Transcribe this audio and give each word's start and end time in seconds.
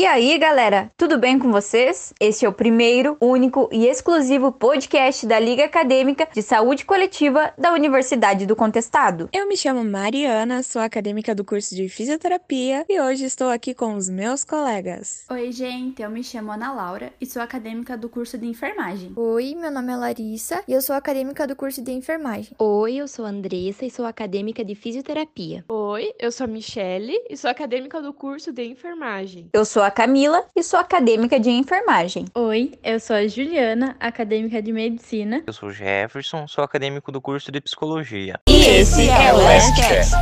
E 0.00 0.06
aí, 0.06 0.38
galera, 0.38 0.90
tudo 0.96 1.18
bem 1.18 1.38
com 1.38 1.52
vocês? 1.52 2.14
Este 2.18 2.46
é 2.46 2.48
o 2.48 2.54
primeiro, 2.54 3.18
único 3.20 3.68
e 3.70 3.86
exclusivo 3.86 4.50
podcast 4.50 5.26
da 5.26 5.38
Liga 5.38 5.66
Acadêmica 5.66 6.26
de 6.32 6.40
Saúde 6.40 6.86
Coletiva 6.86 7.52
da 7.58 7.74
Universidade 7.74 8.46
do 8.46 8.56
Contestado. 8.56 9.28
Eu 9.30 9.46
me 9.46 9.58
chamo 9.58 9.84
Mariana, 9.84 10.62
sou 10.62 10.80
acadêmica 10.80 11.34
do 11.34 11.44
curso 11.44 11.74
de 11.76 11.86
Fisioterapia 11.90 12.86
e 12.88 12.98
hoje 12.98 13.26
estou 13.26 13.50
aqui 13.50 13.74
com 13.74 13.94
os 13.94 14.08
meus 14.08 14.42
colegas. 14.42 15.26
Oi, 15.30 15.52
gente, 15.52 16.00
eu 16.00 16.08
me 16.08 16.24
chamo 16.24 16.50
Ana 16.50 16.72
Laura 16.72 17.12
e 17.20 17.26
sou 17.26 17.42
acadêmica 17.42 17.94
do 17.94 18.08
curso 18.08 18.38
de 18.38 18.46
Enfermagem. 18.46 19.12
Oi, 19.14 19.54
meu 19.54 19.70
nome 19.70 19.92
é 19.92 19.96
Larissa 19.96 20.64
e 20.66 20.72
eu 20.72 20.80
sou 20.80 20.96
acadêmica 20.96 21.46
do 21.46 21.54
curso 21.54 21.84
de 21.84 21.92
Enfermagem. 21.92 22.54
Oi, 22.58 22.94
eu 22.94 23.06
sou 23.06 23.26
Andressa 23.26 23.84
e 23.84 23.90
sou 23.90 24.06
acadêmica 24.06 24.64
de 24.64 24.74
Fisioterapia. 24.74 25.62
Oi, 25.68 26.14
eu 26.18 26.32
sou 26.32 26.44
a 26.44 26.48
Michele 26.48 27.22
e 27.28 27.36
sou 27.36 27.50
acadêmica 27.50 28.00
do 28.00 28.14
curso 28.14 28.50
de 28.50 28.64
Enfermagem. 28.64 29.50
Eu 29.52 29.66
sou 29.66 29.82
a 29.82 29.89
Camila 29.90 30.44
e 30.54 30.62
sou 30.62 30.78
acadêmica 30.78 31.38
de 31.38 31.50
enfermagem. 31.50 32.26
Oi, 32.34 32.72
eu 32.82 33.00
sou 33.00 33.16
a 33.16 33.26
Juliana, 33.26 33.96
acadêmica 33.98 34.62
de 34.62 34.72
medicina. 34.72 35.42
Eu 35.46 35.52
sou 35.52 35.68
o 35.68 35.72
Jefferson, 35.72 36.46
sou 36.46 36.62
acadêmico 36.62 37.10
do 37.10 37.20
curso 37.20 37.50
de 37.50 37.60
psicologia. 37.60 38.40
E 38.48 38.66
esse 38.66 39.08
é 39.08 39.32
o 39.32 39.36
Lastcast. 39.36 40.14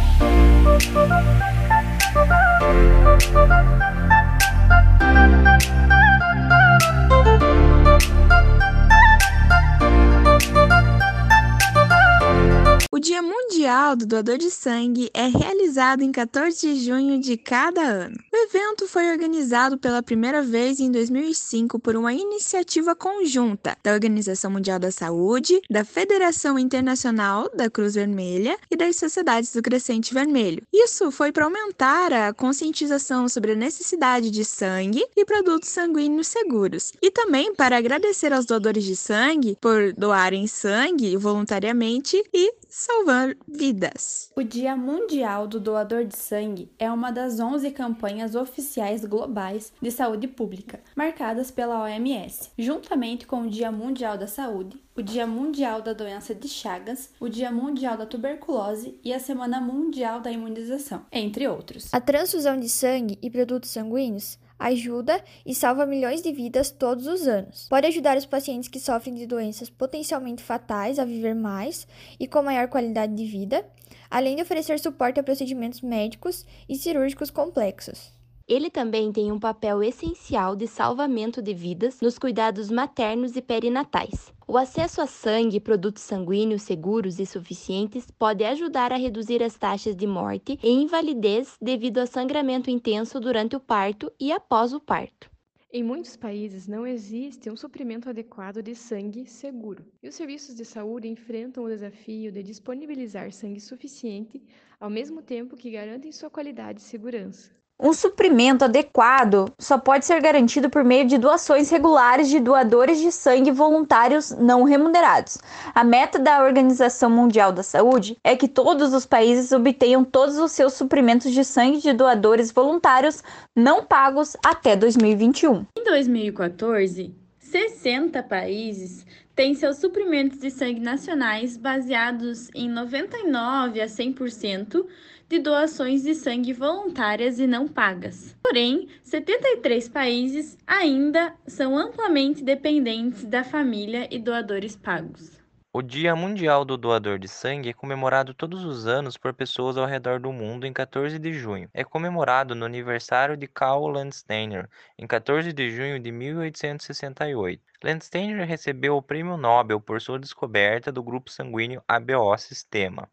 Doador 14.09 14.39
de 14.39 14.51
Sangue 14.51 15.11
é 15.13 15.27
realizado 15.27 16.03
em 16.03 16.11
14 16.11 16.59
de 16.59 16.83
junho 16.83 17.21
de 17.21 17.37
cada 17.37 17.83
ano. 17.83 18.17
O 18.33 18.37
evento 18.37 18.89
foi 18.89 19.11
organizado 19.11 19.77
pela 19.77 20.03
primeira 20.03 20.41
vez 20.41 20.81
em 20.81 20.91
2005 20.91 21.79
por 21.79 21.95
uma 21.95 22.15
iniciativa 22.15 22.97
conjunta 22.97 23.77
da 23.85 23.93
Organização 23.93 24.51
Mundial 24.51 24.79
da 24.79 24.91
Saúde, 24.91 25.61
da 25.69 25.85
Federação 25.85 26.59
Internacional 26.59 27.51
da 27.55 27.69
Cruz 27.69 27.97
Vermelha 27.97 28.57
e 28.71 28.77
das 28.77 28.97
Sociedades 28.97 29.53
do 29.53 29.61
Crescente 29.61 30.15
Vermelho. 30.15 30.63
Isso 30.73 31.11
foi 31.11 31.31
para 31.31 31.45
aumentar 31.45 32.11
a 32.11 32.33
conscientização 32.33 33.29
sobre 33.29 33.53
a 33.53 33.57
necessidade 33.57 34.31
de 34.31 34.43
sangue 34.43 35.05
e 35.15 35.23
produtos 35.27 35.69
sanguíneos 35.69 36.29
seguros, 36.29 36.95
e 37.03 37.11
também 37.11 37.55
para 37.55 37.77
agradecer 37.77 38.33
aos 38.33 38.47
doadores 38.47 38.85
de 38.85 38.97
sangue 38.97 39.59
por 39.61 39.93
doarem 39.93 40.47
sangue 40.47 41.15
voluntariamente 41.15 42.25
e 42.33 42.55
salvar 42.71 43.37
vidas. 43.47 43.98
O 44.37 44.43
Dia 44.43 44.77
Mundial 44.77 45.47
do 45.47 45.59
Doador 45.59 46.05
de 46.05 46.17
Sangue 46.17 46.71
é 46.79 46.91
uma 46.91 47.11
das 47.11 47.41
11 47.41 47.71
campanhas 47.73 48.35
oficiais 48.35 49.05
globais 49.05 49.73
de 49.83 49.91
saúde 49.91 50.29
pública, 50.29 50.81
marcadas 50.95 51.51
pela 51.51 51.83
OMS, 51.83 52.51
juntamente 52.57 53.27
com 53.27 53.43
o 53.43 53.51
Dia 53.51 53.73
Mundial 53.73 54.17
da 54.17 54.27
Saúde, 54.27 54.77
o 54.99 55.03
Dia 55.03 55.29
Mundial 55.29 55.81
da 55.81 55.93
Doença 55.93 56.35
de 56.35 56.49
Chagas, 56.49 57.11
o 57.21 57.29
Dia 57.29 57.53
Mundial 57.53 57.97
da 57.97 58.05
Tuberculose 58.05 58.99
e 59.05 59.13
a 59.15 59.21
Semana 59.21 59.61
Mundial 59.61 60.21
da 60.21 60.29
Imunização, 60.29 61.07
entre 61.13 61.47
outros. 61.47 61.95
A 61.95 62.01
transfusão 62.01 62.59
de 62.59 62.69
sangue 62.69 63.17
e 63.23 63.31
produtos 63.31 63.71
sanguíneos 63.71 64.41
ajuda 64.59 65.23
e 65.47 65.55
salva 65.55 65.87
milhões 65.87 66.21
de 66.21 66.33
vidas 66.33 66.73
todos 66.73 67.07
os 67.07 67.29
anos. 67.29 67.69
Pode 67.69 67.87
ajudar 67.87 68.17
os 68.17 68.27
pacientes 68.27 68.69
que 68.69 68.81
sofrem 68.81 69.15
de 69.15 69.25
doenças 69.25 69.71
potencialmente 69.71 70.43
fatais 70.43 70.99
a 70.99 71.05
viver 71.05 71.33
mais 71.33 71.87
e 72.19 72.27
com 72.27 72.43
maior 72.43 72.67
qualidade 72.67 73.15
de 73.15 73.25
vida, 73.25 73.65
além 74.11 74.35
de 74.35 74.43
oferecer 74.43 74.81
suporte 74.81 75.21
a 75.21 75.23
procedimentos 75.23 75.81
médicos 75.81 76.45
e 76.69 76.75
cirúrgicos 76.75 77.31
complexos. 77.31 78.18
Ele 78.49 78.71
também 78.71 79.13
tem 79.13 79.31
um 79.31 79.39
papel 79.39 79.83
essencial 79.83 80.57
de 80.57 80.67
salvamento 80.67 81.43
de 81.43 81.53
vidas 81.53 82.01
nos 82.01 82.19
cuidados 82.19 82.71
maternos 82.71 83.37
e 83.37 83.43
perinatais. 83.43 84.33
O 84.47 84.57
acesso 84.57 85.03
a 85.03 85.07
sangue 85.07 85.59
e 85.59 85.61
produtos 85.61 86.03
sanguíneos 86.03 86.63
seguros 86.63 87.21
e 87.21 87.27
suficientes 87.27 88.11
pode 88.11 88.43
ajudar 88.45 88.91
a 88.91 88.97
reduzir 88.97 89.43
as 89.43 89.55
taxas 89.59 89.95
de 89.95 90.07
morte 90.07 90.59
e 90.63 90.71
invalidez 90.71 91.59
devido 91.61 91.99
a 91.99 92.07
sangramento 92.07 92.71
intenso 92.71 93.21
durante 93.21 93.55
o 93.55 93.61
parto 93.61 94.11
e 94.19 94.33
após 94.33 94.73
o 94.73 94.81
parto. 94.81 95.31
Em 95.71 95.83
muitos 95.83 96.17
países 96.17 96.67
não 96.67 96.87
existe 96.87 97.51
um 97.51 97.57
suprimento 97.57 98.09
adequado 98.09 98.63
de 98.63 98.75
sangue 98.75 99.27
seguro, 99.27 99.85
e 100.03 100.09
os 100.09 100.15
serviços 100.15 100.55
de 100.55 100.65
saúde 100.65 101.07
enfrentam 101.07 101.65
o 101.65 101.69
desafio 101.69 102.33
de 102.33 102.43
disponibilizar 102.43 103.31
sangue 103.31 103.61
suficiente 103.61 104.43
ao 104.81 104.89
mesmo 104.89 105.21
tempo 105.21 105.55
que 105.55 105.71
garantem 105.71 106.11
sua 106.11 106.31
qualidade 106.31 106.81
e 106.81 106.85
segurança. 106.85 107.58
Um 107.81 107.93
suprimento 107.93 108.65
adequado 108.65 109.53
só 109.57 109.79
pode 109.79 110.05
ser 110.05 110.21
garantido 110.21 110.69
por 110.69 110.83
meio 110.83 111.07
de 111.07 111.17
doações 111.17 111.71
regulares 111.71 112.29
de 112.29 112.41
doadores 112.41 112.99
de 112.99 113.13
sangue 113.13 113.53
voluntários 113.53 114.33
não 114.33 114.65
remunerados. 114.65 115.39
A 115.73 115.85
meta 115.85 116.19
da 116.19 116.43
Organização 116.43 117.09
Mundial 117.09 117.53
da 117.53 117.63
Saúde 117.63 118.17
é 118.25 118.35
que 118.35 118.49
todos 118.49 118.93
os 118.93 119.07
países 119.07 119.53
obtenham 119.53 120.03
todos 120.03 120.39
os 120.39 120.51
seus 120.51 120.73
suprimentos 120.73 121.33
de 121.33 121.45
sangue 121.45 121.79
de 121.79 121.93
doadores 121.93 122.51
voluntários 122.51 123.23
não 123.55 123.85
pagos 123.85 124.37
até 124.45 124.75
2021. 124.75 125.65
Em 125.79 125.85
2014, 125.85 127.15
60 127.39 128.21
países 128.25 129.07
têm 129.37 129.55
seus 129.55 129.77
suprimentos 129.77 130.41
de 130.41 130.51
sangue 130.51 130.81
nacionais 130.81 131.57
baseados 131.57 132.51
em 132.57 132.69
99 132.69 133.81
a 133.81 133.87
100% 133.87 134.85
de 135.29 135.39
doações 135.39 136.03
de 136.03 136.15
sangue 136.15 136.53
voluntárias 136.53 137.39
e 137.39 137.47
não 137.47 137.69
pagas. 137.69 138.35
Porém, 138.43 138.89
73 139.03 139.89
países 139.89 140.57
ainda 140.67 141.35
são 141.47 141.77
amplamente 141.77 142.43
dependentes 142.43 143.25
da 143.25 143.45
família 143.45 144.09
e 144.11 144.19
doadores 144.19 144.75
pagos. 144.75 145.39
O 145.71 145.83
Dia 145.83 146.17
Mundial 146.17 146.65
do 146.65 146.79
Doador 146.79 147.19
de 147.19 147.29
Sangue 147.29 147.69
é 147.69 147.73
comemorado 147.75 148.33
todos 148.33 148.65
os 148.65 148.87
anos 148.87 149.19
por 149.19 149.35
pessoas 149.35 149.77
ao 149.77 149.85
redor 149.85 150.19
do 150.19 150.33
mundo 150.33 150.67
em 150.67 150.73
14 150.73 151.19
de 151.19 151.35
junho. 151.35 151.69
É 151.75 151.85
comemorado 151.85 152.55
no 152.55 152.65
aniversário 152.65 153.37
de 153.37 153.47
Carl 153.47 153.87
Landsteiner, 153.87 154.67
em 154.99 155.07
14 155.07 155.53
de 155.53 155.71
junho 155.71 156.01
de 156.01 156.11
1868. 156.11 157.63
Landsteiner 157.85 158.49
recebeu 158.49 158.97
o 158.97 159.03
Prêmio 159.03 159.37
Nobel 159.37 159.79
por 159.79 160.01
sua 160.01 160.19
descoberta 160.19 160.91
do 160.91 161.03
grupo 161.03 161.31
sanguíneo 161.31 161.83
ABO 161.87 162.37
sistema. 162.39 163.07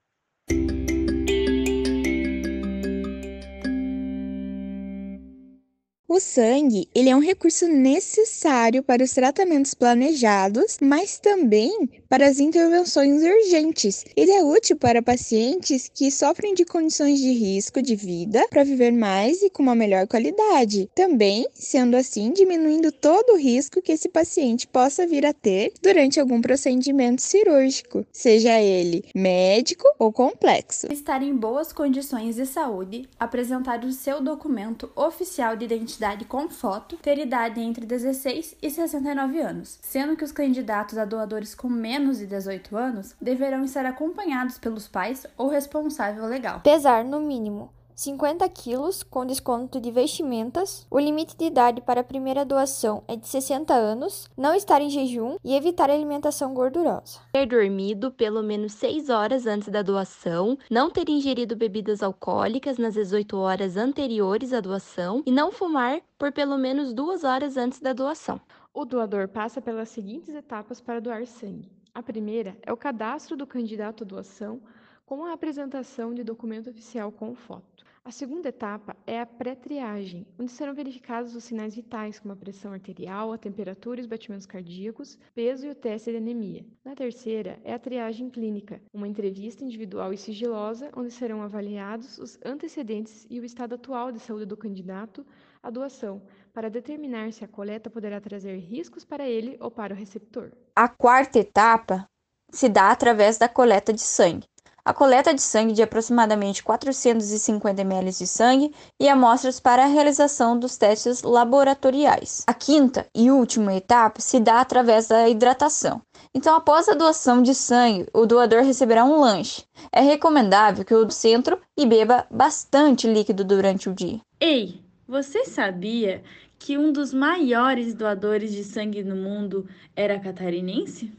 O 6.15 6.19
sangue, 6.21 6.87
ele 6.95 7.09
é 7.09 7.15
um 7.15 7.19
recurso 7.19 7.67
necessário 7.67 8.81
para 8.81 9.03
os 9.03 9.11
tratamentos 9.11 9.73
planejados, 9.73 10.77
mas 10.81 11.19
também 11.19 11.89
para 12.07 12.25
as 12.25 12.39
intervenções 12.39 13.21
urgentes. 13.21 14.05
Ele 14.15 14.31
é 14.31 14.41
útil 14.41 14.77
para 14.77 15.01
pacientes 15.01 15.91
que 15.93 16.09
sofrem 16.09 16.53
de 16.53 16.63
condições 16.63 17.19
de 17.19 17.33
risco 17.33 17.81
de 17.81 17.97
vida 17.97 18.47
para 18.49 18.63
viver 18.63 18.93
mais 18.93 19.41
e 19.41 19.49
com 19.49 19.61
uma 19.61 19.75
melhor 19.75 20.07
qualidade. 20.07 20.89
Também, 20.95 21.45
sendo 21.53 21.97
assim, 21.97 22.31
diminuindo 22.31 22.93
todo 22.93 23.33
o 23.33 23.37
risco 23.37 23.81
que 23.81 23.91
esse 23.91 24.07
paciente 24.07 24.67
possa 24.67 25.05
vir 25.05 25.25
a 25.25 25.33
ter 25.33 25.73
durante 25.83 26.17
algum 26.17 26.39
procedimento 26.39 27.21
cirúrgico, 27.21 28.05
seja 28.13 28.57
ele 28.61 29.03
médico 29.13 29.85
ou 29.99 30.13
complexo. 30.13 30.87
Estar 30.89 31.21
em 31.21 31.35
boas 31.35 31.73
condições 31.73 32.37
de 32.37 32.45
saúde, 32.45 33.05
apresentar 33.19 33.83
o 33.83 33.91
seu 33.91 34.21
documento 34.21 34.89
oficial 34.95 35.57
de 35.57 35.65
identidade 35.65 36.04
identidade 36.05 36.25
com 36.25 36.47
foto, 36.47 36.97
ter 36.97 37.17
idade 37.17 37.59
entre 37.59 37.85
16 37.85 38.57
e 38.61 38.69
69 38.69 39.39
anos, 39.39 39.79
sendo 39.81 40.15
que 40.15 40.23
os 40.23 40.31
candidatos 40.31 40.97
a 40.97 41.05
doadores 41.05 41.55
com 41.55 41.67
menos 41.67 42.19
de 42.19 42.27
18 42.27 42.77
anos 42.77 43.15
deverão 43.19 43.63
estar 43.63 43.85
acompanhados 43.85 44.59
pelos 44.59 44.87
pais 44.87 45.25
ou 45.35 45.47
responsável 45.47 46.25
legal. 46.25 46.61
Pesar 46.61 47.03
no 47.03 47.19
mínimo 47.19 47.71
50 47.95 48.47
quilos, 48.49 49.03
com 49.03 49.25
desconto 49.25 49.79
de 49.79 49.89
vestimentas. 49.89 50.85
O 50.91 50.99
limite 50.99 51.37
de 51.37 51.45
idade 51.45 51.79
para 51.79 52.01
a 52.01 52.03
primeira 52.03 52.43
doação 52.43 53.05
é 53.07 53.15
de 53.15 53.25
60 53.25 53.73
anos, 53.73 54.29
não 54.37 54.53
estar 54.53 54.81
em 54.81 54.89
jejum 54.89 55.37
e 55.41 55.55
evitar 55.55 55.89
alimentação 55.89 56.53
gordurosa. 56.53 57.21
Ter 57.31 57.45
dormido 57.45 58.11
pelo 58.11 58.43
menos 58.43 58.73
6 58.73 59.09
horas 59.09 59.47
antes 59.47 59.69
da 59.69 59.81
doação, 59.81 60.57
não 60.69 60.91
ter 60.91 61.07
ingerido 61.07 61.55
bebidas 61.55 62.03
alcoólicas 62.03 62.77
nas 62.77 62.95
18 62.95 63.37
horas 63.37 63.77
anteriores 63.77 64.51
à 64.51 64.59
doação 64.59 65.23
e 65.25 65.31
não 65.31 65.49
fumar 65.49 66.01
por 66.17 66.33
pelo 66.33 66.57
menos 66.57 66.93
2 66.93 67.23
horas 67.23 67.55
antes 67.55 67.79
da 67.79 67.93
doação. 67.93 68.41
O 68.73 68.83
doador 68.83 69.29
passa 69.29 69.61
pelas 69.61 69.87
seguintes 69.87 70.35
etapas 70.35 70.81
para 70.81 70.99
doar 70.99 71.25
sangue. 71.25 71.71
A 71.93 72.03
primeira 72.03 72.57
é 72.61 72.73
o 72.73 72.77
cadastro 72.77 73.37
do 73.37 73.47
candidato 73.47 74.03
à 74.03 74.05
doação 74.05 74.59
com 75.05 75.23
a 75.23 75.31
apresentação 75.31 76.13
de 76.13 76.25
documento 76.25 76.69
oficial 76.69 77.09
com 77.09 77.33
foto. 77.33 77.84
A 78.07 78.11
segunda 78.11 78.49
etapa 78.49 78.95
é 79.07 79.19
a 79.19 79.25
pré-triagem, 79.25 80.27
onde 80.37 80.51
serão 80.51 80.75
verificados 80.75 81.35
os 81.35 81.43
sinais 81.43 81.73
vitais, 81.73 82.19
como 82.19 82.33
a 82.35 82.37
pressão 82.37 82.71
arterial, 82.71 83.33
a 83.33 83.37
temperatura 83.37 83.99
e 83.99 84.01
os 84.01 84.05
batimentos 84.05 84.45
cardíacos, 84.45 85.17
peso 85.33 85.65
e 85.65 85.71
o 85.71 85.75
teste 85.75 86.11
de 86.11 86.17
anemia. 86.17 86.63
Na 86.83 86.93
terceira 86.93 87.59
é 87.63 87.73
a 87.73 87.79
triagem 87.79 88.29
clínica, 88.29 88.79
uma 88.93 89.07
entrevista 89.07 89.63
individual 89.63 90.13
e 90.13 90.17
sigilosa, 90.17 90.91
onde 90.95 91.09
serão 91.09 91.41
avaliados 91.41 92.19
os 92.19 92.37
antecedentes 92.45 93.25
e 93.27 93.39
o 93.39 93.43
estado 93.43 93.73
atual 93.73 94.11
de 94.11 94.19
saúde 94.19 94.45
do 94.45 94.55
candidato 94.55 95.25
à 95.63 95.71
doação, 95.71 96.21
para 96.53 96.69
determinar 96.69 97.33
se 97.33 97.43
a 97.43 97.47
coleta 97.47 97.89
poderá 97.89 98.21
trazer 98.21 98.55
riscos 98.59 99.03
para 99.03 99.27
ele 99.27 99.57
ou 99.59 99.71
para 99.71 99.95
o 99.95 99.97
receptor. 99.97 100.51
A 100.75 100.87
quarta 100.87 101.39
etapa 101.39 102.07
se 102.51 102.69
dá 102.69 102.91
através 102.91 103.39
da 103.39 103.49
coleta 103.49 103.91
de 103.91 104.01
sangue. 104.01 104.45
A 104.87 104.93
coleta 104.93 105.33
de 105.33 105.41
sangue 105.41 105.73
de 105.73 105.81
aproximadamente 105.81 106.63
450 106.63 107.81
ml 107.81 108.11
de 108.11 108.27
sangue 108.27 108.71
e 109.01 109.09
amostras 109.09 109.59
para 109.59 109.83
a 109.83 109.87
realização 109.87 110.59
dos 110.59 110.77
testes 110.77 111.23
laboratoriais. 111.23 112.43
A 112.45 112.53
quinta 112.53 113.07
e 113.15 113.31
última 113.31 113.73
etapa 113.73 114.21
se 114.21 114.39
dá 114.39 114.61
através 114.61 115.07
da 115.07 115.27
hidratação. 115.27 116.03
Então, 116.35 116.55
após 116.55 116.87
a 116.87 116.93
doação 116.93 117.41
de 117.41 117.55
sangue, 117.55 118.05
o 118.13 118.27
doador 118.27 118.61
receberá 118.61 119.03
um 119.03 119.19
lanche. 119.19 119.63
É 119.91 120.01
recomendável 120.01 120.85
que 120.85 120.93
o 120.93 121.09
centro 121.09 121.59
e 121.75 121.83
beba 121.87 122.27
bastante 122.29 123.07
líquido 123.07 123.43
durante 123.43 123.89
o 123.89 123.93
dia. 123.93 124.21
Ei, 124.39 124.81
você 125.07 125.45
sabia 125.45 126.21
que 126.59 126.77
um 126.77 126.91
dos 126.91 127.11
maiores 127.11 127.95
doadores 127.95 128.51
de 128.51 128.63
sangue 128.63 129.03
no 129.03 129.15
mundo 129.15 129.67
era 129.95 130.19
catarinense? 130.19 131.11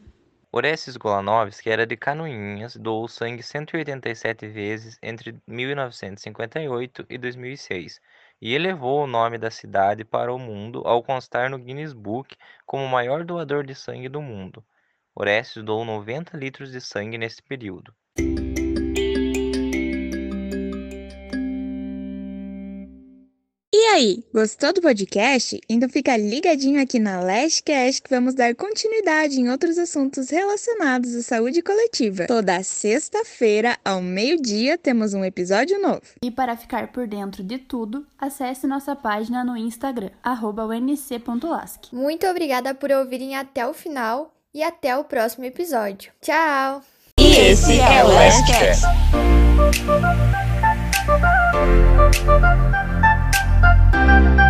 Orestes 0.49 0.95
Golanovski 0.95 1.69
era 1.69 1.85
de 1.85 1.97
Canoinhas, 1.97 2.77
doou 2.77 3.05
sangue 3.09 3.43
187 3.43 4.47
vezes 4.47 4.97
entre 5.03 5.37
1958 5.45 7.05
e 7.09 7.17
2006 7.17 7.99
e 8.41 8.55
elevou 8.55 9.03
o 9.03 9.07
nome 9.07 9.37
da 9.37 9.51
cidade 9.51 10.05
para 10.05 10.33
o 10.33 10.39
mundo 10.39 10.83
ao 10.85 11.03
constar 11.03 11.49
no 11.49 11.57
Guinness 11.57 11.91
Book 11.91 12.33
como 12.65 12.85
o 12.85 12.89
maior 12.89 13.25
doador 13.25 13.65
de 13.65 13.75
sangue 13.75 14.07
do 14.07 14.21
mundo. 14.21 14.63
Orestes 15.13 15.63
doou 15.63 15.83
90 15.83 16.37
litros 16.37 16.71
de 16.71 16.79
sangue 16.79 17.17
nesse 17.17 17.43
período. 17.43 17.93
Aí, 23.97 24.23
gostou 24.31 24.71
do 24.71 24.81
podcast? 24.81 25.59
Então 25.67 25.89
fica 25.89 26.15
ligadinho 26.15 26.79
aqui 26.79 26.99
na 26.99 27.19
Lastcast 27.19 27.99
que 28.01 28.09
vamos 28.09 28.35
dar 28.35 28.53
continuidade 28.53 29.39
em 29.39 29.49
outros 29.49 29.79
assuntos 29.79 30.29
relacionados 30.29 31.15
à 31.15 31.23
saúde 31.23 31.63
coletiva. 31.63 32.27
Toda 32.27 32.61
sexta-feira, 32.61 33.75
ao 33.83 33.99
meio-dia, 33.99 34.77
temos 34.77 35.15
um 35.15 35.25
episódio 35.25 35.81
novo. 35.81 36.03
E 36.21 36.29
para 36.29 36.55
ficar 36.55 36.91
por 36.91 37.07
dentro 37.07 37.43
de 37.43 37.57
tudo, 37.57 38.05
acesse 38.19 38.67
nossa 38.67 38.95
página 38.95 39.43
no 39.43 39.57
Instagram, 39.57 40.11
unc.lasc. 40.23 41.91
Muito 41.91 42.27
obrigada 42.27 42.75
por 42.75 42.91
ouvirem 42.91 43.35
até 43.35 43.65
o 43.65 43.73
final 43.73 44.31
e 44.53 44.61
até 44.61 44.95
o 44.95 45.03
próximo 45.03 45.45
episódio. 45.45 46.11
Tchau! 46.21 46.83
E 47.19 47.35
esse 47.35 47.79
é 47.79 48.03
o 48.05 48.09
Lastcast. 54.07 54.47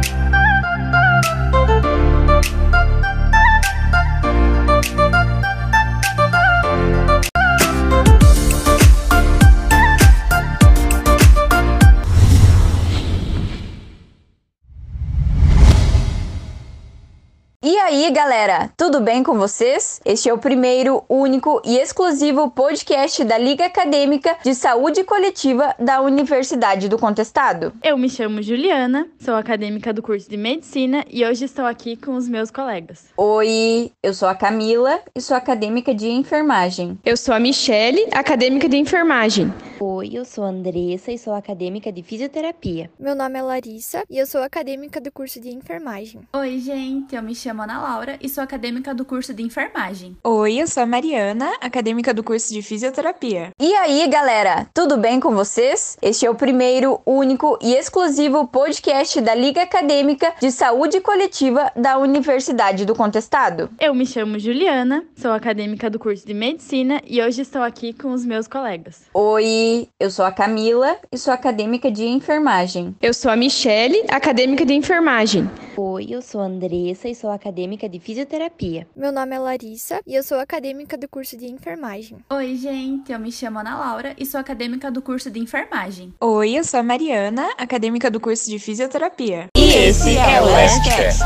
E 17.69 17.78
aí, 17.80 18.10
galera, 18.12 18.72
tudo 18.78 19.02
bem 19.02 19.22
com 19.22 19.38
vocês? 19.38 20.00
Este 20.06 20.30
é 20.30 20.34
o 20.34 20.38
primeiro, 20.38 21.04
único 21.10 21.62
e 21.66 21.75
exclusivo 21.78 22.50
podcast 22.50 23.25
da 23.25 23.38
Liga 23.38 23.66
Acadêmica 23.66 24.38
de 24.42 24.56
Saúde 24.56 25.04
Coletiva 25.04 25.75
da 25.78 26.00
Universidade 26.00 26.88
do 26.88 26.98
Contestado. 26.98 27.74
Eu 27.84 27.98
me 27.98 28.10
chamo 28.10 28.42
Juliana, 28.42 29.06
sou 29.19 29.36
acadêmica 29.36 29.92
do 29.92 30.02
curso 30.02 30.30
de 30.30 30.38
Medicina 30.38 31.04
e 31.12 31.25
hoje 31.25 31.44
estou 31.44 31.66
aqui 31.66 31.98
com 31.98 32.16
os 32.16 32.30
meus 32.30 32.50
colegas. 32.50 33.08
Oi, 33.18 33.92
eu 34.02 34.14
sou 34.14 34.30
a 34.30 34.34
Camila 34.34 35.02
e 35.14 35.19
sou 35.19 35.36
acadêmica 35.36 35.94
de 35.94 36.08
enfermagem. 36.08 36.98
Eu 37.04 37.18
sou 37.18 37.36
a 37.36 37.40
Michele, 37.40 38.08
acadêmica 38.14 38.69
de 38.69 38.78
enfermagem. 38.78 39.54
Oi, 39.78 40.12
eu 40.14 40.24
sou 40.24 40.46
a 40.46 40.48
Andressa 40.48 41.12
e 41.12 41.18
sou 41.18 41.34
acadêmica 41.34 41.92
de 41.92 42.02
fisioterapia. 42.02 42.90
Meu 42.98 43.14
nome 43.14 43.38
é 43.38 43.42
Larissa 43.42 44.06
e 44.10 44.18
eu 44.18 44.25
sou 44.25 44.42
acadêmica 44.42 45.02
do 45.02 45.12
curso 45.12 45.42
de 45.42 45.50
enfermagem. 45.50 46.22
Oi, 46.34 46.60
gente, 46.60 47.14
eu 47.14 47.22
me 47.22 47.36
chamo 47.36 47.56
Ana 47.63 47.81
Laura 47.81 48.18
e 48.21 48.30
sou 48.30 48.44
acadêmica 48.44 48.94
do 48.94 49.06
curso 49.06 49.33
de 49.33 49.44
enfermagem. 49.44 50.18
Oi, 50.24 50.62
eu 50.62 50.68
sou 50.68 50.83
a 50.83 50.86
Mariana, 50.86 51.51
acadêmica 51.62 52.13
do 52.13 52.24
curso 52.24 52.54
de 52.54 52.62
fisioterapia. 52.62 53.51
E 53.59 53.74
aí, 53.75 54.07
galera, 54.07 54.68
tudo 54.74 54.98
bem 54.98 55.19
com 55.19 55.33
vocês? 55.33 55.98
Este 56.01 56.25
é 56.25 56.30
o 56.30 56.36
primeiro, 56.36 57.01
único 57.06 57.57
e 57.62 57.74
exclusivo 57.74 58.48
podcast 58.48 59.19
da 59.21 59.36
Liga 59.36 59.62
Acadêmica 59.62 60.33
de 60.39 60.51
Saúde 60.51 61.01
Coletiva 61.01 61.71
da 61.75 61.98
Universidade 61.98 62.86
do 62.86 62.95
Contestado. 62.95 63.69
Eu 63.80 63.94
me 63.94 64.06
chamo 64.06 64.39
Juliana, 64.39 65.04
sou 65.15 65.31
acadêmica 65.31 65.89
do 65.89 66.00
curso 66.00 66.25
de 66.25 66.33
Medicina 66.33 67.01
e 67.06 67.21
hoje 67.21 67.42
estou 67.42 67.62
aqui 67.62 67.94
com 67.94 68.12
os 68.13 68.25
meus 68.25 68.48
colegas. 68.48 69.04
Oi, 69.13 69.88
eu 70.00 70.09
sou 70.09 70.25
a 70.25 70.31
Camila 70.31 70.98
e 71.12 71.18
sou 71.18 71.33
acadêmica 71.33 71.92
de 71.92 72.06
enfermagem. 72.06 72.95
Eu 73.01 73.13
sou 73.13 73.31
a 73.31 73.36
Michele, 73.36 74.04
acadêmica 74.09 74.65
de 74.65 74.74
enfermagem. 74.74 75.50
Oi, 75.79 76.07
eu 76.09 76.24
sou 76.24 76.41
a 76.41 76.45
Andressa 76.45 77.07
e 77.07 77.13
sou 77.13 77.29
acadêmica 77.29 77.88
de 77.88 78.00
fisioterapia. 78.00 78.88
Meu 78.95 79.12
nome 79.12 79.35
é 79.35 79.38
Larissa 79.38 80.01
e 80.07 80.15
eu 80.15 80.24
sou 80.24 80.39
acadêmica 80.39 80.97
do 80.97 81.07
curso 81.07 81.38
de 81.38 81.45
enfermagem. 81.45 82.18
Oi, 82.31 82.56
gente, 82.56 83.12
eu 83.12 83.19
me 83.19 83.31
chamo 83.31 83.59
Ana 83.59 83.77
Laura 83.77 84.15
e 84.18 84.25
sou 84.25 84.39
acadêmica 84.39 84.89
do 84.89 85.03
curso 85.03 85.29
de 85.29 85.39
enfermagem. 85.39 86.15
Oi, 86.19 86.57
eu 86.57 86.63
sou 86.63 86.79
a 86.79 86.83
Mariana, 86.83 87.47
acadêmica 87.59 88.09
do 88.09 88.19
curso 88.19 88.50
de 88.50 88.57
fisioterapia. 88.57 89.50
E 89.56 89.71
esse 89.71 90.18
é 90.18 90.41
o 90.41 90.45
Lastcast. 90.45 91.21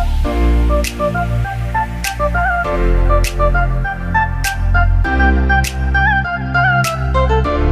E 7.68 7.71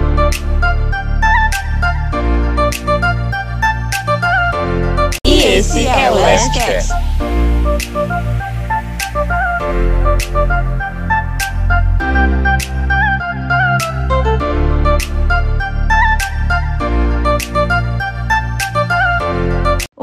esse 5.60 5.86
é 5.86 6.10
o 6.10 6.16
Lastcast. 6.16 6.94
O 15.30 15.39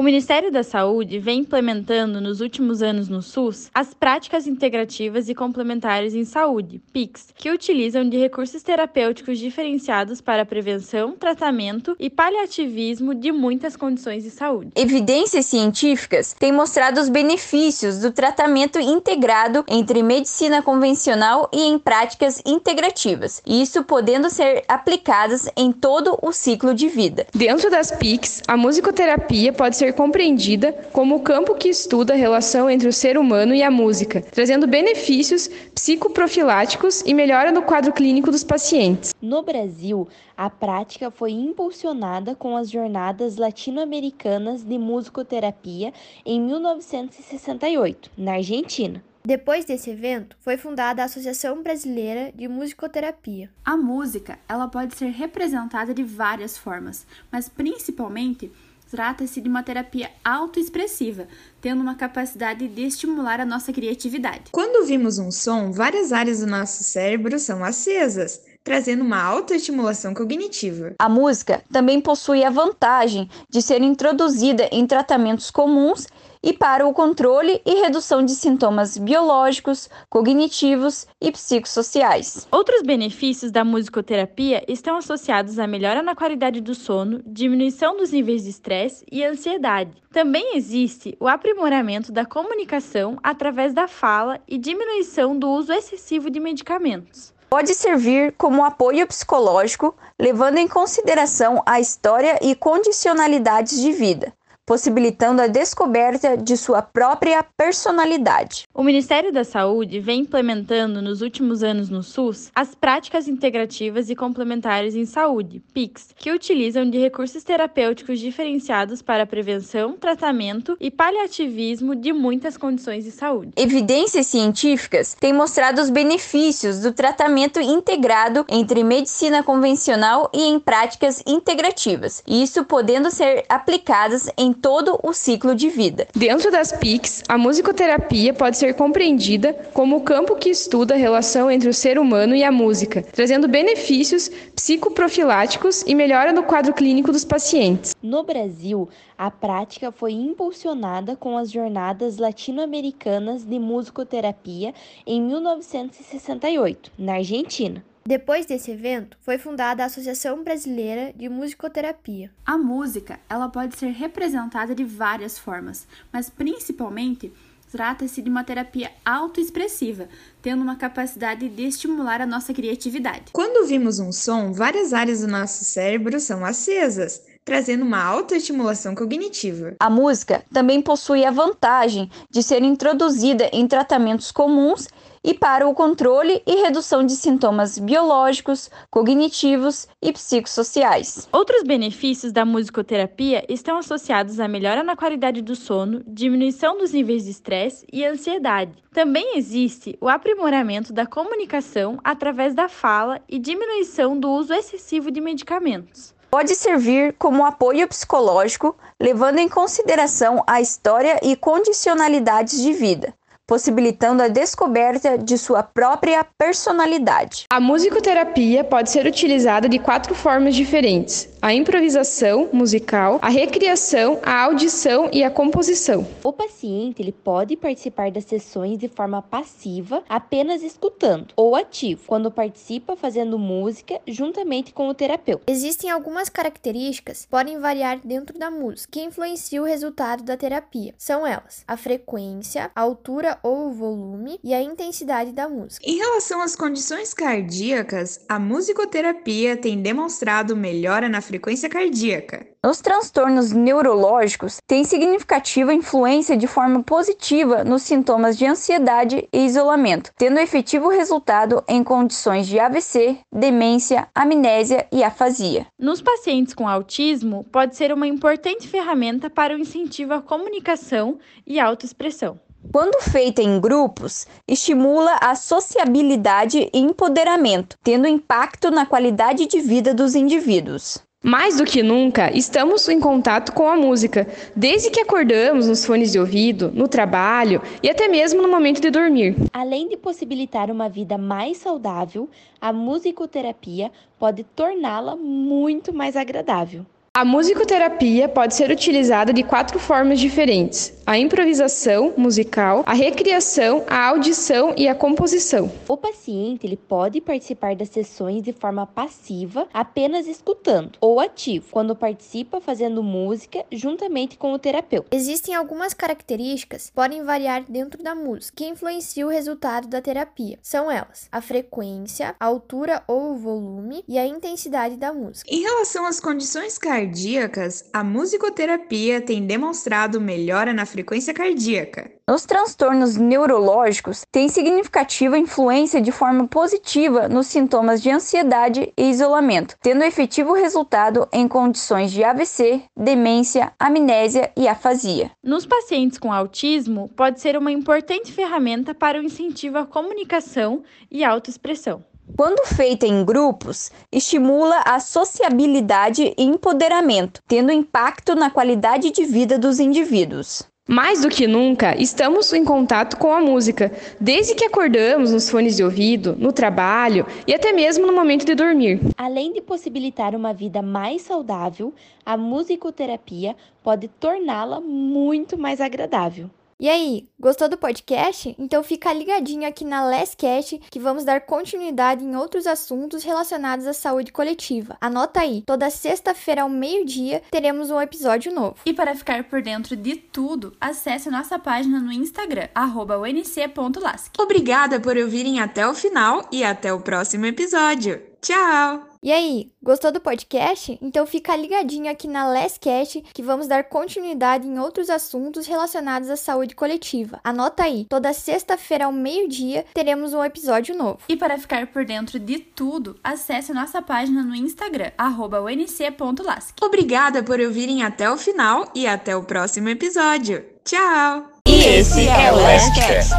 Ministério 0.06 0.52
da 0.52 0.62
Saúde 0.62 1.18
vem 1.18 1.40
implementando 1.40 2.20
nos 2.20 2.40
últimos 2.40 2.80
anos 2.80 3.08
no 3.08 3.20
SUS 3.20 3.68
as 3.74 3.92
práticas 3.92 4.46
integrativas 4.46 5.28
e 5.28 5.34
complementares 5.34 6.14
em 6.14 6.24
saúde, 6.24 6.80
PICs, 6.92 7.34
que 7.34 7.50
utilizam 7.50 8.08
de 8.08 8.16
recursos 8.16 8.62
terapêuticos 8.62 9.36
diferenciados 9.36 10.20
para 10.20 10.42
a 10.42 10.46
prevenção, 10.46 11.16
tratamento 11.18 11.96
e 11.98 12.08
paliativismo 12.08 13.16
de 13.16 13.32
muitas 13.32 13.74
condições 13.74 14.22
de 14.22 14.30
saúde. 14.30 14.70
Evidências 14.76 15.46
científicas 15.46 16.36
têm 16.38 16.52
mostrado 16.52 17.00
os 17.00 17.08
benefícios 17.08 17.98
do 17.98 18.12
tratamento 18.12 18.78
integrado 18.78 19.64
entre 19.66 20.04
medicina 20.04 20.62
convencional 20.62 21.50
e 21.52 21.62
em 21.62 21.80
práticas 21.80 22.40
integrativas, 22.46 23.42
isso 23.44 23.82
podendo 23.82 24.30
ser 24.30 24.62
aplicadas 24.68 25.50
em 25.56 25.72
todo 25.72 26.16
o 26.22 26.30
ciclo 26.30 26.72
de 26.72 26.86
vida. 26.86 27.26
Dentro 27.34 27.68
das 27.68 27.90
PICs, 27.90 28.44
a 28.46 28.56
musicoterapia 28.56 29.52
pode 29.52 29.74
ser 29.74 29.95
compreendida 29.96 30.72
como 30.92 31.16
o 31.16 31.20
campo 31.20 31.56
que 31.56 31.68
estuda 31.68 32.12
a 32.12 32.16
relação 32.16 32.70
entre 32.70 32.86
o 32.86 32.92
ser 32.92 33.18
humano 33.18 33.54
e 33.54 33.62
a 33.62 33.70
música, 33.70 34.20
trazendo 34.20 34.66
benefícios 34.68 35.48
psicoprofiláticos 35.74 37.02
e 37.06 37.12
melhora 37.12 37.50
no 37.50 37.62
quadro 37.62 37.92
clínico 37.92 38.30
dos 38.30 38.44
pacientes. 38.44 39.14
No 39.20 39.42
Brasil, 39.42 40.06
a 40.36 40.48
prática 40.48 41.10
foi 41.10 41.32
impulsionada 41.32 42.34
com 42.36 42.56
as 42.56 42.70
Jornadas 42.70 43.36
Latino-Americanas 43.36 44.62
de 44.62 44.78
Musicoterapia 44.78 45.92
em 46.24 46.40
1968, 46.40 48.10
na 48.16 48.34
Argentina. 48.34 49.02
Depois 49.26 49.64
desse 49.64 49.90
evento, 49.90 50.36
foi 50.38 50.56
fundada 50.56 51.02
a 51.02 51.06
Associação 51.06 51.60
Brasileira 51.60 52.30
de 52.32 52.46
Musicoterapia. 52.46 53.50
A 53.64 53.76
música, 53.76 54.38
ela 54.48 54.68
pode 54.68 54.94
ser 54.94 55.08
representada 55.08 55.92
de 55.92 56.04
várias 56.04 56.56
formas, 56.56 57.04
mas 57.32 57.48
principalmente 57.48 58.52
trata-se 58.96 59.42
de 59.42 59.48
uma 59.48 59.62
terapia 59.62 60.10
autoexpressiva, 60.24 61.28
tendo 61.60 61.82
uma 61.82 61.96
capacidade 61.96 62.66
de 62.66 62.80
estimular 62.80 63.38
a 63.42 63.44
nossa 63.44 63.70
criatividade. 63.70 64.44
Quando 64.50 64.76
ouvimos 64.76 65.18
um 65.18 65.30
som, 65.30 65.70
várias 65.70 66.14
áreas 66.14 66.40
do 66.40 66.46
nosso 66.46 66.82
cérebro 66.82 67.38
são 67.38 67.62
acesas. 67.62 68.40
trazendo 68.64 69.04
uma 69.04 69.22
alta 69.22 69.54
estimulação 69.54 70.12
cognitiva. 70.12 70.96
A 70.98 71.08
música 71.08 71.62
também 71.70 72.00
possui 72.00 72.42
a 72.42 72.50
vantagem 72.50 73.30
de 73.48 73.62
ser 73.62 73.80
introduzida 73.80 74.68
em 74.72 74.84
tratamentos 74.84 75.52
comuns 75.52 76.08
e 76.46 76.52
para 76.52 76.86
o 76.86 76.92
controle 76.92 77.60
e 77.66 77.80
redução 77.80 78.24
de 78.24 78.30
sintomas 78.30 78.96
biológicos, 78.96 79.90
cognitivos 80.08 81.04
e 81.20 81.32
psicossociais. 81.32 82.46
Outros 82.52 82.82
benefícios 82.82 83.50
da 83.50 83.64
musicoterapia 83.64 84.64
estão 84.68 84.96
associados 84.96 85.58
à 85.58 85.66
melhora 85.66 86.04
na 86.04 86.14
qualidade 86.14 86.60
do 86.60 86.72
sono, 86.72 87.20
diminuição 87.26 87.96
dos 87.96 88.12
níveis 88.12 88.44
de 88.44 88.50
estresse 88.50 89.04
e 89.10 89.24
ansiedade. 89.24 90.00
Também 90.12 90.56
existe 90.56 91.16
o 91.18 91.26
aprimoramento 91.26 92.12
da 92.12 92.24
comunicação 92.24 93.18
através 93.24 93.74
da 93.74 93.88
fala 93.88 94.38
e 94.46 94.56
diminuição 94.56 95.36
do 95.36 95.50
uso 95.50 95.72
excessivo 95.72 96.30
de 96.30 96.38
medicamentos. 96.38 97.34
Pode 97.50 97.74
servir 97.74 98.34
como 98.38 98.64
apoio 98.64 99.04
psicológico, 99.08 99.96
levando 100.16 100.58
em 100.58 100.68
consideração 100.68 101.60
a 101.66 101.80
história 101.80 102.38
e 102.40 102.54
condicionalidades 102.54 103.80
de 103.80 103.90
vida 103.90 104.32
possibilitando 104.66 105.40
a 105.40 105.46
descoberta 105.46 106.36
de 106.36 106.56
sua 106.56 106.82
própria 106.82 107.44
personalidade. 107.56 108.64
O 108.74 108.82
Ministério 108.82 109.32
da 109.32 109.44
Saúde 109.44 110.00
vem 110.00 110.22
implementando 110.22 111.00
nos 111.00 111.22
últimos 111.22 111.62
anos 111.62 111.88
no 111.88 112.02
SUS 112.02 112.50
as 112.54 112.74
práticas 112.74 113.28
integrativas 113.28 114.10
e 114.10 114.16
complementares 114.16 114.96
em 114.96 115.06
saúde, 115.06 115.62
PICS, 115.72 116.08
que 116.16 116.32
utilizam 116.32 116.88
de 116.90 116.98
recursos 116.98 117.44
terapêuticos 117.44 118.18
diferenciados 118.18 119.00
para 119.00 119.24
prevenção, 119.24 119.92
tratamento 119.92 120.76
e 120.80 120.90
paliativismo 120.90 121.94
de 121.94 122.12
muitas 122.12 122.56
condições 122.56 123.04
de 123.04 123.12
saúde. 123.12 123.52
Evidências 123.56 124.26
científicas 124.26 125.14
têm 125.14 125.32
mostrado 125.32 125.80
os 125.80 125.90
benefícios 125.90 126.80
do 126.80 126.92
tratamento 126.92 127.60
integrado 127.60 128.44
entre 128.48 128.82
medicina 128.82 129.44
convencional 129.44 130.28
e 130.34 130.42
em 130.42 130.58
práticas 130.58 131.22
integrativas, 131.24 132.22
isso 132.26 132.64
podendo 132.64 133.10
ser 133.12 133.44
aplicadas 133.48 134.28
em 134.36 134.55
todo 134.56 134.98
o 135.02 135.12
ciclo 135.12 135.54
de 135.54 135.68
vida. 135.68 136.08
Dentro 136.14 136.50
das 136.50 136.72
PICs, 136.72 137.22
a 137.28 137.38
musicoterapia 137.38 138.34
pode 138.34 138.56
ser 138.56 138.74
compreendida 138.74 139.52
como 139.72 139.96
o 139.96 140.00
campo 140.00 140.34
que 140.36 140.50
estuda 140.50 140.94
a 140.94 140.98
relação 140.98 141.50
entre 141.50 141.68
o 141.68 141.74
ser 141.74 141.98
humano 141.98 142.34
e 142.34 142.42
a 142.42 142.50
música, 142.50 143.02
trazendo 143.02 143.46
benefícios 143.46 144.28
psicoprofiláticos 144.54 145.82
e 145.86 145.94
melhora 145.94 146.32
no 146.32 146.42
quadro 146.42 146.72
clínico 146.72 147.12
dos 147.12 147.24
pacientes. 147.24 147.94
No 148.02 148.22
Brasil, 148.24 148.88
a 149.16 149.30
prática 149.30 149.92
foi 149.92 150.12
impulsionada 150.12 151.16
com 151.16 151.38
as 151.38 151.50
Jornadas 151.50 152.18
Latino-Americanas 152.18 153.44
de 153.44 153.58
Musicoterapia 153.58 154.74
em 155.06 155.20
1968, 155.22 156.92
na 156.98 157.14
Argentina. 157.14 157.84
Depois 158.06 158.46
desse 158.46 158.70
evento, 158.70 159.16
foi 159.20 159.36
fundada 159.36 159.82
a 159.82 159.86
Associação 159.86 160.44
Brasileira 160.44 161.12
de 161.16 161.28
Musicoterapia. 161.28 162.30
A 162.46 162.56
música, 162.56 163.18
ela 163.28 163.48
pode 163.48 163.76
ser 163.76 163.88
representada 163.88 164.76
de 164.76 164.84
várias 164.84 165.36
formas, 165.36 165.88
mas 166.12 166.30
principalmente 166.30 167.32
trata-se 167.72 168.22
de 168.22 168.30
uma 168.30 168.44
terapia 168.44 168.92
autoexpressiva, 169.04 170.08
tendo 170.40 170.62
uma 170.62 170.76
capacidade 170.76 171.48
de 171.48 171.62
estimular 171.64 172.20
a 172.20 172.26
nossa 172.26 172.54
criatividade. 172.54 173.32
Quando 173.32 173.62
ouvimos 173.62 173.98
um 173.98 174.12
som, 174.12 174.52
várias 174.52 174.92
áreas 174.92 175.22
do 175.22 175.26
nosso 175.26 175.64
cérebro 175.64 176.20
são 176.20 176.44
acesas, 176.44 177.25
trazendo 177.46 177.84
uma 177.84 178.02
alta 178.02 178.34
estimulação 178.34 178.92
cognitiva. 178.92 179.76
A 179.78 179.88
música 179.88 180.44
também 180.52 180.82
possui 180.82 181.24
a 181.24 181.30
vantagem 181.30 182.10
de 182.28 182.42
ser 182.42 182.60
introduzida 182.60 183.48
em 183.52 183.68
tratamentos 183.68 184.32
comuns 184.32 184.88
e 185.22 185.32
para 185.32 185.66
o 185.66 185.72
controle 185.72 186.42
e 186.44 186.62
redução 186.62 187.04
de 187.06 187.12
sintomas 187.12 187.78
biológicos, 187.78 188.68
cognitivos 188.90 189.86
e 190.02 190.12
psicossociais. 190.12 191.28
Outros 191.32 191.62
benefícios 191.62 192.32
da 192.32 192.44
musicoterapia 192.44 193.44
estão 193.48 193.78
associados 193.78 194.40
à 194.40 194.48
melhora 194.48 194.82
na 194.82 194.96
qualidade 194.96 195.40
do 195.40 195.54
sono, 195.54 196.02
diminuição 196.04 196.76
dos 196.76 196.92
níveis 196.92 197.24
de 197.24 197.30
estresse 197.30 197.86
e 197.92 198.04
ansiedade. 198.04 198.72
Também 198.92 199.36
existe 199.38 199.96
o 200.00 200.08
aprimoramento 200.08 200.92
da 200.92 201.06
comunicação 201.06 202.00
através 202.02 202.54
da 202.54 202.68
fala 202.68 203.20
e 203.28 203.38
diminuição 203.38 204.18
do 204.18 204.30
uso 204.32 204.52
excessivo 204.52 205.12
de 205.12 205.20
medicamentos 205.20 206.15
pode 206.30 206.54
servir 206.54 207.14
como 207.18 207.44
apoio 207.44 207.88
psicológico, 207.88 208.76
levando 209.00 209.38
em 209.38 209.48
consideração 209.48 210.42
a 210.46 210.60
história 210.60 211.18
e 211.22 211.36
condicionalidades 211.36 212.60
de 212.60 212.72
vida 212.72 213.14
possibilitando 213.46 214.22
a 214.22 214.28
descoberta 214.28 215.16
de 215.16 215.38
sua 215.38 215.62
própria 215.62 216.26
personalidade. 216.36 217.44
A 217.48 217.60
musicoterapia 217.60 218.64
pode 218.64 218.90
ser 218.90 219.06
utilizada 219.06 219.68
de 219.68 219.78
quatro 219.78 220.14
formas 220.14 220.54
diferentes: 220.54 221.28
a 221.40 221.52
improvisação 221.54 222.48
musical, 222.52 223.18
a 223.22 223.28
recriação, 223.28 224.18
a 224.22 224.42
audição 224.42 225.08
e 225.12 225.22
a 225.22 225.30
composição. 225.30 226.06
O 226.24 226.32
paciente 226.32 227.02
ele 227.02 227.12
pode 227.12 227.56
participar 227.56 228.10
das 228.10 228.24
sessões 228.24 228.78
de 228.78 228.88
forma 228.88 229.22
passiva, 229.22 230.02
apenas 230.08 230.62
escutando, 230.62 231.34
ou 231.36 231.54
ativo, 231.54 232.02
quando 232.06 232.30
participa 232.30 232.96
fazendo 232.96 233.38
música 233.38 234.00
juntamente 234.06 234.72
com 234.72 234.88
o 234.88 234.94
terapeuta. 234.94 235.44
Existem 235.46 235.90
algumas 235.90 236.28
características 236.28 237.22
que 237.22 237.28
podem 237.28 237.58
variar 237.58 238.00
dentro 238.04 238.38
da 238.38 238.50
música 238.50 238.92
que 238.92 239.02
influenciam 239.02 239.64
o 239.64 239.66
resultado 239.66 240.22
da 240.22 240.36
terapia. 240.36 240.94
São 240.98 241.26
elas: 241.26 241.64
a 241.66 241.76
frequência, 241.76 242.70
a 242.74 242.80
altura 242.80 243.38
ou 243.42 243.68
o 243.68 243.72
volume 243.72 244.38
e 244.42 244.54
a 244.54 244.62
intensidade 244.62 245.32
da 245.32 245.48
música. 245.48 245.84
Em 245.86 245.96
relação 245.96 246.40
às 246.40 246.56
condições 246.56 247.12
cardíacas, 247.12 248.24
a 248.28 248.38
musicoterapia 248.38 249.56
tem 249.56 249.80
demonstrado 249.80 250.56
melhora 250.56 251.08
na 251.08 251.20
frequência 251.26 251.68
cardíaca. 251.68 252.46
Nos 252.64 252.80
transtornos 252.80 253.52
neurológicos, 253.52 254.58
tem 254.66 254.84
significativa 254.84 255.74
influência 255.74 256.36
de 256.36 256.46
forma 256.46 256.82
positiva 256.82 257.62
nos 257.62 257.82
sintomas 257.82 258.36
de 258.36 258.46
ansiedade 258.46 259.28
e 259.32 259.44
isolamento, 259.44 260.10
tendo 260.16 260.40
efetivo 260.40 260.88
resultado 260.88 261.62
em 261.68 261.84
condições 261.84 262.46
de 262.46 262.58
AVC, 262.58 263.18
demência, 263.32 264.08
amnésia 264.14 264.86
e 264.90 265.04
afasia. 265.04 265.66
Nos 265.78 266.00
pacientes 266.00 266.54
com 266.54 266.68
autismo, 266.68 267.44
pode 267.52 267.76
ser 267.76 267.92
uma 267.92 268.06
importante 268.06 268.66
ferramenta 268.66 269.28
para 269.28 269.54
o 269.54 269.58
incentivo 269.58 270.14
à 270.14 270.22
comunicação 270.22 271.18
e 271.46 271.60
autoexpressão. 271.60 272.40
Quando 272.72 273.00
feita 273.00 273.42
em 273.42 273.60
grupos, 273.60 274.26
estimula 274.48 275.16
a 275.20 275.34
sociabilidade 275.34 276.68
e 276.72 276.78
empoderamento, 276.78 277.76
tendo 277.82 278.08
impacto 278.08 278.70
na 278.70 278.84
qualidade 278.84 279.46
de 279.46 279.60
vida 279.60 279.94
dos 279.94 280.14
indivíduos. 280.14 280.98
Mais 281.26 281.56
do 281.56 281.64
que 281.64 281.82
nunca, 281.82 282.30
estamos 282.32 282.88
em 282.88 283.00
contato 283.00 283.52
com 283.52 283.66
a 283.66 283.76
música, 283.76 284.28
desde 284.54 284.90
que 284.90 285.00
acordamos 285.00 285.66
nos 285.66 285.84
fones 285.84 286.12
de 286.12 286.20
ouvido, 286.20 286.70
no 286.72 286.86
trabalho 286.86 287.60
e 287.82 287.90
até 287.90 288.06
mesmo 288.06 288.40
no 288.40 288.48
momento 288.48 288.80
de 288.80 288.90
dormir. 288.90 289.34
Além 289.52 289.88
de 289.88 289.96
possibilitar 289.96 290.70
uma 290.70 290.88
vida 290.88 291.18
mais 291.18 291.56
saudável, 291.56 292.30
a 292.60 292.72
musicoterapia 292.72 293.90
pode 294.20 294.44
torná-la 294.44 295.16
muito 295.16 295.92
mais 295.92 296.14
agradável. 296.14 296.86
A 297.16 297.24
musicoterapia 297.24 298.28
pode 298.28 298.54
ser 298.54 298.70
utilizada 298.70 299.32
de 299.32 299.42
quatro 299.42 299.78
formas 299.78 300.20
diferentes: 300.20 300.92
a 301.06 301.16
improvisação 301.16 302.12
musical, 302.14 302.82
a 302.84 302.92
recriação, 302.92 303.82
a 303.88 304.08
audição 304.08 304.74
e 304.76 304.86
a 304.86 304.94
composição. 304.94 305.72
O 305.88 305.96
paciente 305.96 306.66
ele 306.66 306.76
pode 306.76 307.22
participar 307.22 307.74
das 307.74 307.88
sessões 307.88 308.42
de 308.42 308.52
forma 308.52 308.86
passiva, 308.86 309.66
apenas 309.72 310.26
escutando, 310.26 310.98
ou 311.00 311.18
ativo, 311.18 311.68
quando 311.70 311.96
participa 311.96 312.60
fazendo 312.60 313.02
música 313.02 313.64
juntamente 313.72 314.36
com 314.36 314.52
o 314.52 314.58
terapeuta. 314.58 315.16
Existem 315.16 315.54
algumas 315.54 315.94
características 315.94 316.90
que 316.90 316.92
podem 316.92 317.24
variar 317.24 317.64
dentro 317.66 318.02
da 318.02 318.14
música 318.14 318.56
que 318.56 318.66
influenciam 318.66 319.30
o 319.30 319.32
resultado 319.32 319.88
da 319.88 320.02
terapia. 320.02 320.58
São 320.60 320.90
elas: 320.90 321.28
a 321.32 321.40
frequência, 321.40 322.36
a 322.38 322.44
altura 322.44 323.02
ou 323.08 323.32
o 323.32 323.38
volume 323.38 324.04
e 324.06 324.18
a 324.18 324.26
intensidade 324.26 324.98
da 324.98 325.14
música. 325.14 325.48
Em 325.50 325.62
relação 325.62 326.04
às 326.04 326.20
condições 326.20 326.76
cardíacas, 326.76 327.05
cardíacas, 327.06 327.88
a 327.92 328.02
musicoterapia 328.02 329.20
tem 329.20 329.46
demonstrado 329.46 330.20
melhora 330.20 330.72
na 330.72 330.84
frequência 330.84 331.32
cardíaca. 331.32 332.10
Nos 332.28 332.44
transtornos 332.44 333.16
neurológicos, 333.16 334.24
tem 334.32 334.48
significativa 334.48 335.38
influência 335.38 336.00
de 336.00 336.10
forma 336.10 336.48
positiva 336.48 337.28
nos 337.28 337.46
sintomas 337.46 338.02
de 338.02 338.10
ansiedade 338.10 338.92
e 338.96 339.10
isolamento, 339.10 339.76
tendo 339.80 340.02
efetivo 340.02 340.52
resultado 340.52 341.28
em 341.32 341.46
condições 341.46 342.10
de 342.10 342.24
AVC, 342.24 342.82
demência, 342.96 343.72
amnésia 343.78 344.50
e 344.56 344.66
afasia. 344.66 345.30
Nos 345.42 345.64
pacientes 345.64 346.18
com 346.18 346.32
autismo, 346.32 347.08
pode 347.16 347.40
ser 347.40 347.56
uma 347.56 347.70
importante 347.70 348.32
ferramenta 348.32 348.92
para 348.92 349.20
o 349.20 349.22
incentivo 349.22 349.78
à 349.78 349.86
comunicação 349.86 350.82
e 351.08 351.22
autoexpressão. 351.22 352.04
Quando 352.34 352.66
feita 352.66 353.06
em 353.06 353.24
grupos, 353.24 353.90
estimula 354.10 354.82
a 354.84 354.98
sociabilidade 354.98 356.34
e 356.36 356.42
empoderamento, 356.42 357.40
tendo 357.46 357.70
impacto 357.70 358.34
na 358.34 358.50
qualidade 358.50 359.10
de 359.10 359.24
vida 359.24 359.58
dos 359.58 359.78
indivíduos. 359.78 360.64
Mais 360.88 361.22
do 361.22 361.28
que 361.28 361.46
nunca, 361.46 362.00
estamos 362.00 362.52
em 362.52 362.64
contato 362.64 363.16
com 363.16 363.32
a 363.32 363.40
música, 363.40 363.92
desde 364.20 364.54
que 364.54 364.64
acordamos 364.64 365.32
nos 365.32 365.48
fones 365.48 365.76
de 365.76 365.82
ouvido, 365.82 366.36
no 366.38 366.52
trabalho 366.52 367.26
e 367.46 367.54
até 367.54 367.72
mesmo 367.72 368.06
no 368.06 368.12
momento 368.12 368.44
de 368.44 368.54
dormir. 368.54 369.00
Além 369.16 369.52
de 369.52 369.60
possibilitar 369.60 370.34
uma 370.34 370.52
vida 370.52 370.82
mais 370.82 371.22
saudável, 371.22 371.92
a 372.24 372.36
musicoterapia 372.36 373.56
pode 373.82 374.08
torná-la 374.08 374.80
muito 374.80 375.58
mais 375.58 375.80
agradável. 375.80 376.50
E 376.78 376.90
aí, 376.90 377.26
gostou 377.38 377.68
do 377.68 377.76
podcast? 377.76 378.54
Então 378.58 378.82
fica 378.82 379.12
ligadinho 379.12 379.68
aqui 379.68 379.84
na 379.84 380.04
Lastcast 380.04 380.80
que 380.90 380.98
vamos 380.98 381.24
dar 381.24 381.42
continuidade 381.42 382.24
em 382.24 382.36
outros 382.36 382.66
assuntos 382.66 383.22
relacionados 383.22 383.86
à 383.86 383.92
saúde 383.92 384.32
coletiva. 384.32 384.96
Anota 385.00 385.40
aí, 385.40 385.62
toda 385.66 385.90
sexta-feira 385.90 386.62
ao 386.62 386.68
meio-dia 386.68 387.42
teremos 387.50 387.90
um 387.90 388.00
episódio 388.00 388.52
novo. 388.52 388.76
E 388.84 388.92
para 388.92 389.14
ficar 389.14 389.44
por 389.44 389.62
dentro 389.62 389.96
de 389.96 390.16
tudo, 390.16 390.76
acesse 390.80 391.30
nossa 391.30 391.58
página 391.58 392.00
no 392.00 392.12
Instagram, 392.12 392.68
unc.lasc. 392.76 394.32
Obrigada 394.38 394.98
por 395.00 395.16
ouvirem 395.16 395.60
até 395.60 395.86
o 395.86 395.94
final 395.94 396.48
e 396.50 396.64
até 396.64 396.92
o 396.92 397.00
próximo 397.00 397.46
episódio. 397.46 398.22
Tchau! 398.40 399.08
E 399.26 399.32
aí, 399.32 399.72
gostou 399.82 400.12
do 400.12 400.20
podcast? 400.20 400.96
Então 401.02 401.26
fica 401.26 401.56
ligadinho 401.56 402.08
aqui 402.08 402.28
na 402.28 402.46
Lastcast 402.46 403.20
que 403.34 403.42
vamos 403.42 403.66
dar 403.66 403.82
continuidade 403.82 404.68
em 404.68 404.78
outros 404.78 405.10
assuntos 405.10 405.66
relacionados 405.66 406.30
à 406.30 406.36
saúde 406.36 406.72
coletiva. 406.72 407.25
Anota 407.42 407.84
aí, 407.84 408.06
toda 408.08 408.32
sexta-feira 408.32 409.06
ao 409.06 409.12
meio-dia 409.12 409.84
teremos 409.94 410.34
um 410.34 410.44
episódio 410.44 410.96
novo. 410.96 411.18
E 411.28 411.36
para 411.36 411.58
ficar 411.58 411.86
por 411.88 412.04
dentro 412.04 412.38
de 412.38 412.58
tudo, 412.58 413.16
acesse 413.22 413.72
nossa 413.72 414.00
página 414.00 414.42
no 414.42 414.54
Instagram, 414.54 415.10
unc.lasc. 415.18 416.74
Obrigada 416.82 417.42
por 417.42 417.60
ouvirem 417.60 418.02
até 418.02 418.30
o 418.30 418.36
final 418.36 418.90
e 418.94 419.06
até 419.06 419.36
o 419.36 419.42
próximo 419.42 419.88
episódio. 419.88 420.64
Tchau! 420.84 421.50
E 421.66 421.84
esse 421.84 422.28
é 422.28 422.52
o 422.52 422.56
Lastcast. 422.56 423.34